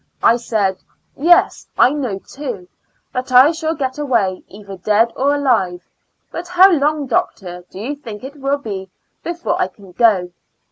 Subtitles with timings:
[0.23, 0.77] I said,"
[1.15, 2.67] Yes, I know, too,
[3.13, 5.87] that I shall getaway, either dead or alive;
[6.31, 8.89] but how long, doctor, do you think it will be
[9.23, 10.31] before I can go